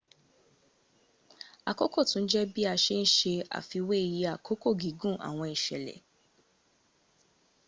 àkókò 1.69 1.99
tún 2.09 2.23
jẹ́ 2.31 2.49
bi 2.53 2.61
a 2.73 2.75
se 2.83 2.93
ń 3.01 3.05
ṣe 3.17 3.33
àfiwẹ́ 3.57 4.01
iye 4.09 4.25
àkókò 4.35 4.69
gígùn 4.81 5.15
àwọn 5.27 5.47
ìsẹ̀lẹ̀ 5.55 5.97